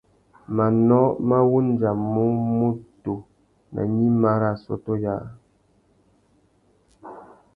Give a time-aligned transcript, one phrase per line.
[0.55, 2.23] Manô mà wandjamú
[2.57, 3.13] mutu
[3.73, 5.25] nà gnïma nà assôtô yâā.